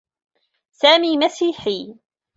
سامي 0.71 1.17
مسيحي. 1.17 1.93